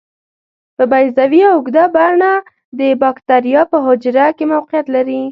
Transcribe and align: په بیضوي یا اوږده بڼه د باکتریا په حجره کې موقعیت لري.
په 0.75 0.83
بیضوي 0.91 1.39
یا 1.43 1.49
اوږده 1.53 1.85
بڼه 1.95 2.33
د 2.79 2.81
باکتریا 3.01 3.61
په 3.71 3.77
حجره 3.85 4.25
کې 4.37 4.45
موقعیت 4.53 4.87
لري. 4.95 5.21